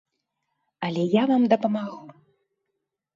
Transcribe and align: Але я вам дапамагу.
Але 0.87 1.03
я 1.11 1.23
вам 1.31 1.45
дапамагу. 1.53 2.01